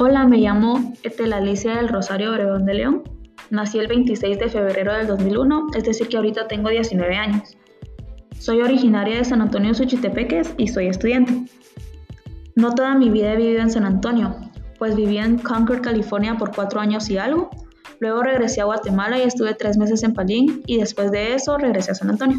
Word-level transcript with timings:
Hola, 0.00 0.28
me 0.28 0.38
llamo 0.38 0.94
Etela 1.02 1.38
Alicia 1.38 1.74
del 1.74 1.88
Rosario 1.88 2.30
Obregón 2.30 2.64
de 2.66 2.74
León. 2.74 3.02
Nací 3.50 3.80
el 3.80 3.88
26 3.88 4.38
de 4.38 4.48
febrero 4.48 4.92
del 4.92 5.08
2001, 5.08 5.70
es 5.74 5.82
decir 5.82 6.06
que 6.06 6.16
ahorita 6.16 6.46
tengo 6.46 6.68
19 6.68 7.16
años. 7.16 7.56
Soy 8.38 8.60
originaria 8.60 9.16
de 9.16 9.24
San 9.24 9.42
Antonio 9.42 9.74
Suchitepeques 9.74 10.54
y 10.56 10.68
soy 10.68 10.86
estudiante. 10.86 11.50
No 12.54 12.76
toda 12.76 12.94
mi 12.94 13.10
vida 13.10 13.32
he 13.32 13.36
vivido 13.36 13.60
en 13.60 13.70
San 13.70 13.84
Antonio, 13.84 14.36
pues 14.78 14.94
viví 14.94 15.18
en 15.18 15.36
Concord, 15.36 15.80
California 15.80 16.36
por 16.36 16.54
cuatro 16.54 16.78
años 16.78 17.10
y 17.10 17.18
algo. 17.18 17.50
Luego 17.98 18.22
regresé 18.22 18.60
a 18.60 18.66
Guatemala 18.66 19.18
y 19.18 19.22
estuve 19.22 19.54
tres 19.54 19.78
meses 19.78 20.04
en 20.04 20.14
Palín 20.14 20.62
y 20.66 20.78
después 20.78 21.10
de 21.10 21.34
eso 21.34 21.58
regresé 21.58 21.90
a 21.90 21.96
San 21.96 22.10
Antonio. 22.10 22.38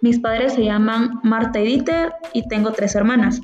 Mis 0.00 0.18
padres 0.18 0.54
se 0.54 0.64
llaman 0.64 1.20
Marta 1.22 1.60
y 1.60 1.66
Dieter 1.66 2.14
y 2.32 2.48
tengo 2.48 2.72
tres 2.72 2.94
hermanas. 2.94 3.42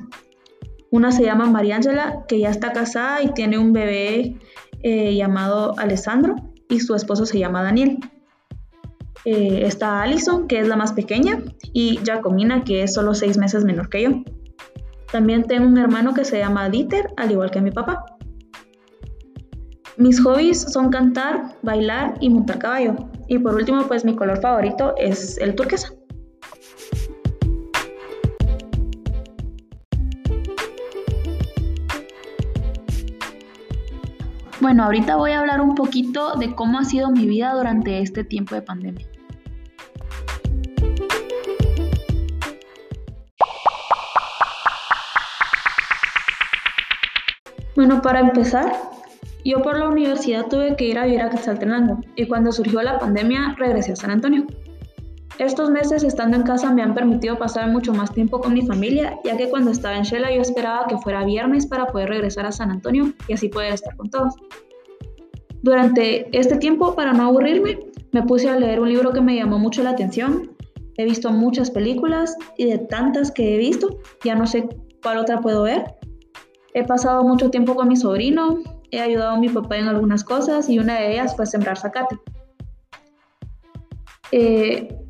Una 0.95 1.11
se 1.11 1.23
llama 1.23 1.45
María 1.47 1.75
Ángela, 1.75 2.23
que 2.25 2.39
ya 2.39 2.49
está 2.49 2.71
casada 2.71 3.21
y 3.21 3.33
tiene 3.33 3.57
un 3.57 3.73
bebé 3.73 4.37
eh, 4.81 5.13
llamado 5.13 5.77
Alessandro, 5.77 6.37
y 6.69 6.79
su 6.79 6.95
esposo 6.95 7.25
se 7.25 7.37
llama 7.37 7.63
Daniel. 7.63 7.99
Eh, 9.25 9.63
está 9.65 10.01
Allison, 10.01 10.47
que 10.47 10.61
es 10.61 10.69
la 10.69 10.77
más 10.77 10.93
pequeña, 10.93 11.43
y 11.73 11.99
Jacomina, 12.05 12.63
que 12.63 12.83
es 12.83 12.93
solo 12.93 13.13
seis 13.13 13.37
meses 13.37 13.65
menor 13.65 13.89
que 13.89 14.03
yo. 14.03 14.09
También 15.11 15.43
tengo 15.43 15.67
un 15.67 15.77
hermano 15.77 16.13
que 16.13 16.23
se 16.23 16.39
llama 16.39 16.69
Dieter, 16.69 17.09
al 17.17 17.29
igual 17.29 17.51
que 17.51 17.59
mi 17.59 17.71
papá. 17.71 18.05
Mis 19.97 20.23
hobbies 20.23 20.61
son 20.61 20.91
cantar, 20.91 21.57
bailar 21.61 22.13
y 22.21 22.29
montar 22.29 22.57
caballo. 22.57 22.95
Y 23.27 23.37
por 23.39 23.55
último, 23.55 23.85
pues 23.89 24.05
mi 24.05 24.15
color 24.15 24.39
favorito 24.39 24.95
es 24.97 25.39
el 25.39 25.55
turquesa. 25.55 25.91
Bueno, 34.65 34.85
ahorita 34.85 35.15
voy 35.17 35.29
a 35.29 35.41
hablar 35.41 35.61
un 35.61 35.75
poquito 35.75 36.33
de 36.37 36.55
cómo 36.55 36.79
ha 36.79 36.85
sido 36.85 37.11
mi 37.11 37.27
vida 37.27 37.53
durante 37.53 37.99
este 37.99 38.23
tiempo 38.23 38.55
de 38.55 38.63
pandemia. 38.63 39.05
Bueno, 47.75 48.01
para 48.01 48.21
empezar, 48.21 48.73
yo 49.45 49.61
por 49.61 49.77
la 49.77 49.87
universidad 49.87 50.47
tuve 50.47 50.75
que 50.75 50.85
ir 50.85 50.97
a 50.97 51.05
vivir 51.05 51.21
a 51.21 51.29
Quetzaltenango 51.29 51.99
y 52.15 52.27
cuando 52.27 52.51
surgió 52.51 52.81
la 52.81 52.97
pandemia 52.97 53.53
regresé 53.59 53.91
a 53.91 53.95
San 53.95 54.09
Antonio. 54.09 54.47
Estos 55.37 55.69
meses 55.69 56.03
estando 56.03 56.37
en 56.37 56.43
casa 56.43 56.71
me 56.71 56.81
han 56.81 56.93
permitido 56.93 57.37
pasar 57.37 57.69
mucho 57.69 57.93
más 57.93 58.13
tiempo 58.13 58.39
con 58.39 58.53
mi 58.53 58.65
familia, 58.65 59.19
ya 59.25 59.35
que 59.35 59.49
cuando 59.49 59.71
estaba 59.71 59.97
en 59.97 60.03
Shela 60.03 60.33
yo 60.33 60.41
esperaba 60.41 60.87
que 60.87 60.97
fuera 60.97 61.25
viernes 61.25 61.67
para 61.67 61.87
poder 61.87 62.07
regresar 62.09 62.45
a 62.45 62.53
San 62.53 62.71
Antonio 62.71 63.11
y 63.27 63.33
así 63.33 63.49
poder 63.49 63.73
estar 63.73 63.95
con 63.97 64.09
todos. 64.09 64.33
Durante 65.61 66.29
este 66.37 66.55
tiempo, 66.55 66.95
para 66.95 67.11
no 67.11 67.23
aburrirme, 67.23 67.79
me 68.13 68.23
puse 68.23 68.49
a 68.49 68.57
leer 68.57 68.79
un 68.79 68.87
libro 68.87 69.11
que 69.11 69.19
me 69.19 69.35
llamó 69.35 69.59
mucho 69.59 69.83
la 69.83 69.89
atención. 69.89 70.55
He 70.95 71.03
visto 71.03 71.31
muchas 71.31 71.69
películas 71.69 72.37
y 72.57 72.65
de 72.65 72.77
tantas 72.77 73.29
que 73.29 73.55
he 73.55 73.57
visto, 73.57 73.99
ya 74.23 74.35
no 74.35 74.47
sé 74.47 74.69
cuál 75.03 75.17
otra 75.17 75.41
puedo 75.41 75.63
ver. 75.63 75.95
He 76.73 76.85
pasado 76.85 77.23
mucho 77.25 77.49
tiempo 77.49 77.75
con 77.75 77.89
mi 77.89 77.97
sobrino, 77.97 78.59
he 78.89 79.01
ayudado 79.01 79.31
a 79.31 79.39
mi 79.39 79.49
papá 79.49 79.77
en 79.77 79.89
algunas 79.89 80.23
cosas 80.23 80.69
y 80.69 80.79
una 80.79 80.95
de 80.99 81.13
ellas 81.13 81.35
fue 81.35 81.45
sembrar 81.45 81.77
zacate. 81.77 82.17
Eh, 84.31 85.04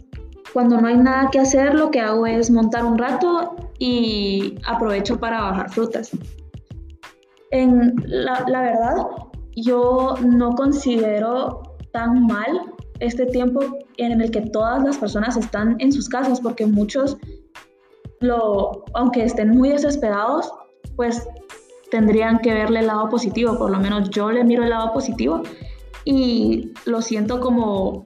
cuando 0.55 0.79
no 0.79 0.87
hay 0.87 0.95
nada 0.95 1.29
que 1.31 1.39
hacer, 1.39 1.75
lo 1.75 1.91
que 1.91 1.99
hago 1.99 2.25
es 2.25 2.49
montar 2.49 2.85
un 2.85 2.97
rato 2.97 3.57
y 3.77 4.55
aprovecho 4.65 5.19
para 5.19 5.41
bajar 5.41 5.69
frutas. 5.69 6.11
En 7.51 7.93
la, 8.05 8.45
la 8.47 8.61
verdad, 8.61 8.95
yo 9.57 10.15
no 10.25 10.55
considero 10.55 11.75
tan 11.91 12.25
mal 12.27 12.73
este 13.01 13.25
tiempo 13.25 13.59
en 13.97 14.21
el 14.21 14.31
que 14.31 14.39
todas 14.39 14.81
las 14.81 14.95
personas 14.95 15.35
están 15.35 15.75
en 15.79 15.91
sus 15.91 16.07
casas, 16.07 16.39
porque 16.39 16.65
muchos, 16.65 17.17
lo, 18.21 18.85
aunque 18.93 19.25
estén 19.25 19.49
muy 19.49 19.67
desesperados, 19.67 20.49
pues 20.95 21.27
tendrían 21.91 22.39
que 22.39 22.53
verle 22.53 22.79
el 22.79 22.87
lado 22.87 23.09
positivo, 23.09 23.57
por 23.57 23.71
lo 23.71 23.79
menos 23.79 24.09
yo 24.09 24.31
le 24.31 24.45
miro 24.45 24.63
el 24.63 24.69
lado 24.69 24.93
positivo 24.93 25.41
y 26.05 26.71
lo 26.85 27.01
siento 27.01 27.41
como 27.41 28.05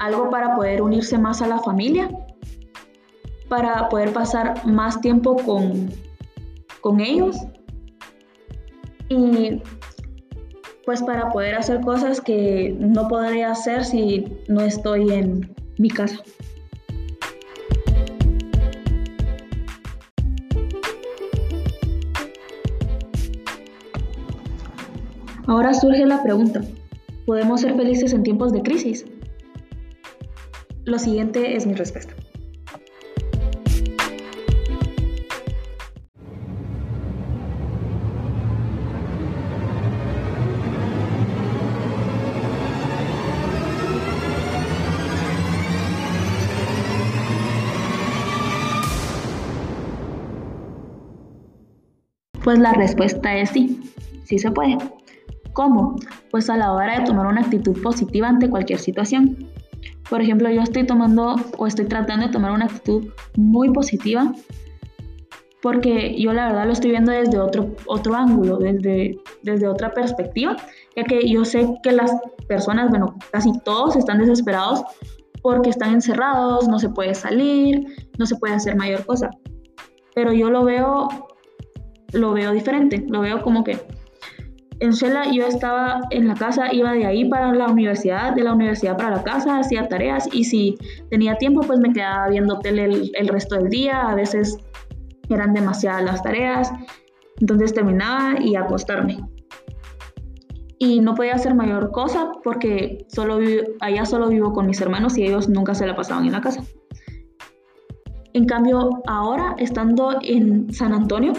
algo 0.00 0.30
para 0.30 0.56
poder 0.56 0.82
unirse 0.82 1.18
más 1.18 1.42
a 1.42 1.46
la 1.46 1.58
familia, 1.58 2.10
para 3.48 3.88
poder 3.90 4.12
pasar 4.12 4.66
más 4.66 5.00
tiempo 5.00 5.36
con, 5.36 5.90
con 6.80 7.00
ellos 7.00 7.36
y 9.08 9.60
pues 10.86 11.02
para 11.02 11.28
poder 11.30 11.54
hacer 11.54 11.82
cosas 11.82 12.20
que 12.20 12.74
no 12.78 13.08
podría 13.08 13.52
hacer 13.52 13.84
si 13.84 14.24
no 14.48 14.62
estoy 14.62 15.12
en 15.12 15.54
mi 15.78 15.90
casa. 15.90 16.18
Ahora 25.46 25.74
surge 25.74 26.06
la 26.06 26.22
pregunta, 26.22 26.62
¿podemos 27.26 27.60
ser 27.60 27.74
felices 27.74 28.14
en 28.14 28.22
tiempos 28.22 28.52
de 28.52 28.62
crisis? 28.62 29.04
Lo 30.84 30.98
siguiente 30.98 31.56
es 31.56 31.66
mi 31.66 31.74
respuesta. 31.74 32.14
Pues 52.42 52.58
la 52.58 52.72
respuesta 52.72 53.36
es 53.36 53.50
sí, 53.50 53.80
sí 54.24 54.38
se 54.38 54.50
puede. 54.50 54.78
¿Cómo? 55.52 55.96
Pues 56.30 56.48
a 56.48 56.56
la 56.56 56.72
hora 56.72 56.98
de 56.98 57.04
tomar 57.04 57.26
una 57.26 57.42
actitud 57.42 57.80
positiva 57.82 58.28
ante 58.28 58.48
cualquier 58.48 58.78
situación. 58.78 59.46
Por 60.10 60.20
ejemplo, 60.20 60.50
yo 60.50 60.60
estoy 60.60 60.84
tomando 60.84 61.36
o 61.56 61.66
estoy 61.66 61.86
tratando 61.86 62.26
de 62.26 62.32
tomar 62.32 62.50
una 62.50 62.66
actitud 62.66 63.06
muy 63.36 63.70
positiva 63.70 64.32
porque 65.62 66.20
yo 66.20 66.32
la 66.32 66.48
verdad 66.48 66.66
lo 66.66 66.72
estoy 66.72 66.90
viendo 66.90 67.12
desde 67.12 67.38
otro, 67.38 67.76
otro 67.86 68.14
ángulo, 68.14 68.56
desde, 68.56 69.18
desde 69.42 69.68
otra 69.68 69.92
perspectiva, 69.92 70.56
ya 70.96 71.04
que 71.04 71.28
yo 71.28 71.44
sé 71.44 71.74
que 71.82 71.92
las 71.92 72.12
personas, 72.48 72.88
bueno, 72.90 73.14
casi 73.30 73.52
todos 73.64 73.94
están 73.94 74.18
desesperados 74.18 74.82
porque 75.42 75.70
están 75.70 75.92
encerrados, 75.92 76.66
no 76.68 76.78
se 76.78 76.88
puede 76.88 77.14
salir, 77.14 77.86
no 78.18 78.26
se 78.26 78.36
puede 78.36 78.54
hacer 78.54 78.76
mayor 78.76 79.04
cosa. 79.06 79.30
Pero 80.14 80.32
yo 80.32 80.50
lo 80.50 80.64
veo 80.64 81.08
lo 82.12 82.32
veo 82.32 82.52
diferente, 82.52 83.04
lo 83.08 83.20
veo 83.20 83.42
como 83.42 83.62
que 83.62 83.78
en 84.80 84.92
Shela 84.92 85.30
yo 85.30 85.46
estaba 85.46 86.00
en 86.10 86.26
la 86.26 86.34
casa, 86.34 86.72
iba 86.72 86.92
de 86.92 87.04
ahí 87.04 87.28
para 87.28 87.52
la 87.52 87.68
universidad, 87.68 88.34
de 88.34 88.42
la 88.42 88.54
universidad 88.54 88.96
para 88.96 89.16
la 89.16 89.22
casa, 89.22 89.58
hacía 89.58 89.86
tareas 89.88 90.26
y 90.32 90.44
si 90.44 90.78
tenía 91.10 91.36
tiempo 91.36 91.60
pues 91.60 91.78
me 91.78 91.92
quedaba 91.92 92.28
viendo 92.28 92.58
tele 92.60 93.10
el, 93.14 93.28
resto 93.28 93.56
del 93.56 93.68
día, 93.68 94.08
a 94.08 94.14
veces 94.14 94.56
eran 95.28 95.52
demasiadas 95.52 96.02
las 96.02 96.22
tareas, 96.22 96.72
entonces 97.40 97.74
terminaba 97.74 98.40
y 98.40 98.56
acostarme. 98.56 99.18
Y 100.78 101.00
no 101.00 101.14
podía 101.14 101.34
hacer 101.34 101.54
mayor 101.54 101.90
cosa 101.92 102.32
porque 102.42 103.04
solo 103.08 103.38
allá 103.80 104.06
solo 104.06 104.28
vivo 104.28 104.54
con 104.54 104.66
mis 104.66 104.80
hermanos 104.80 105.18
y 105.18 105.24
ellos 105.24 105.46
nunca 105.46 105.74
se 105.74 105.86
la 105.86 105.94
pasaban 105.94 106.24
en 106.24 106.32
la 106.32 106.40
casa. 106.40 106.64
En 108.32 108.46
cambio, 108.46 109.02
ahora 109.06 109.56
estando 109.58 110.18
en 110.22 110.72
San 110.72 110.94
Antonio, 110.94 111.34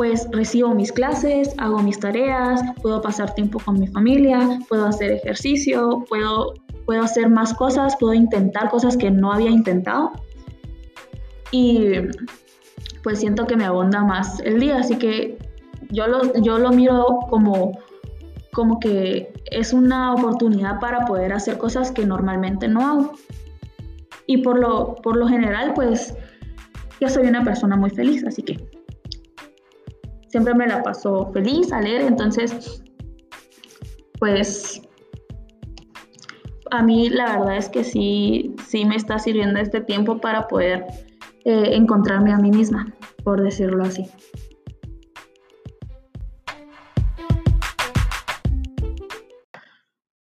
pues 0.00 0.26
recibo 0.32 0.74
mis 0.74 0.90
clases, 0.92 1.54
hago 1.58 1.82
mis 1.82 2.00
tareas, 2.00 2.62
puedo 2.80 3.02
pasar 3.02 3.34
tiempo 3.34 3.58
con 3.62 3.78
mi 3.78 3.86
familia, 3.86 4.58
puedo 4.66 4.86
hacer 4.86 5.12
ejercicio, 5.12 6.06
puedo, 6.08 6.54
puedo 6.86 7.02
hacer 7.02 7.28
más 7.28 7.52
cosas, 7.52 7.94
puedo 8.00 8.14
intentar 8.14 8.70
cosas 8.70 8.96
que 8.96 9.10
no 9.10 9.30
había 9.30 9.50
intentado. 9.50 10.12
Y 11.50 11.90
pues 13.02 13.18
siento 13.18 13.46
que 13.46 13.56
me 13.56 13.66
abunda 13.66 14.02
más 14.02 14.40
el 14.40 14.58
día, 14.58 14.78
así 14.78 14.96
que 14.96 15.36
yo 15.90 16.06
lo, 16.06 16.32
yo 16.40 16.58
lo 16.58 16.70
miro 16.70 17.18
como, 17.28 17.78
como 18.54 18.80
que 18.80 19.30
es 19.50 19.74
una 19.74 20.14
oportunidad 20.14 20.80
para 20.80 21.04
poder 21.04 21.34
hacer 21.34 21.58
cosas 21.58 21.92
que 21.92 22.06
normalmente 22.06 22.68
no 22.68 22.88
hago. 22.88 23.12
Y 24.24 24.38
por 24.38 24.58
lo, 24.58 24.94
por 24.94 25.18
lo 25.18 25.28
general, 25.28 25.74
pues 25.74 26.14
yo 27.02 27.10
soy 27.10 27.26
una 27.26 27.44
persona 27.44 27.76
muy 27.76 27.90
feliz, 27.90 28.24
así 28.24 28.40
que 28.40 28.79
siempre 30.30 30.54
me 30.54 30.66
la 30.66 30.82
pasó 30.82 31.30
feliz, 31.32 31.72
alegre, 31.72 32.06
entonces, 32.06 32.82
pues 34.18 34.80
a 36.70 36.82
mí 36.82 37.10
la 37.10 37.38
verdad 37.38 37.56
es 37.56 37.68
que 37.68 37.84
sí, 37.84 38.54
sí 38.66 38.84
me 38.84 38.96
está 38.96 39.18
sirviendo 39.18 39.58
este 39.58 39.80
tiempo 39.80 40.20
para 40.20 40.46
poder 40.46 40.86
eh, 41.44 41.74
encontrarme 41.74 42.32
a 42.32 42.38
mí 42.38 42.50
misma, 42.50 42.94
por 43.24 43.42
decirlo 43.42 43.84
así. 43.84 44.06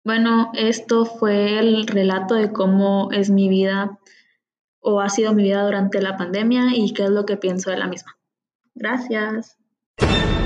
Bueno, 0.06 0.50
esto 0.54 1.06
fue 1.06 1.60
el 1.60 1.86
relato 1.86 2.36
de 2.36 2.52
cómo 2.52 3.12
es 3.12 3.30
mi 3.30 3.48
vida 3.48 4.00
o 4.80 5.02
ha 5.02 5.10
sido 5.10 5.34
mi 5.34 5.44
vida 5.44 5.64
durante 5.64 6.02
la 6.02 6.18
pandemia 6.18 6.74
y 6.74 6.94
qué 6.94 7.04
es 7.04 7.10
lo 7.10 7.26
que 7.26 7.38
pienso 7.38 7.70
de 7.70 7.78
la 7.78 7.88
misma. 7.88 8.18
Gracias. 8.74 9.60
you 10.02 10.39